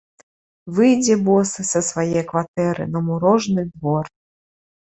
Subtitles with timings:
[0.77, 4.05] Выйдзе босы са свае кватэры на мурожны двор.